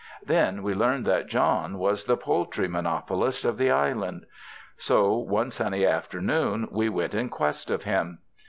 Then 0.25 0.63
we 0.63 0.73
learned 0.73 1.05
that 1.05 1.27
John 1.27 1.77
was 1.77 2.05
the 2.05 2.17
poultry 2.17 2.67
mo 2.67 2.79
nopolist 2.81 3.45
of 3.45 3.59
the 3.59 3.69
island. 3.69 4.25
So 4.75 5.15
one 5.15 5.51
sunny 5.51 5.85
afternoon 5.85 6.67
we 6.71 6.89
went 6.89 7.13
in 7.13 7.29
quest 7.29 7.69
of 7.69 7.83
him. 7.83 8.17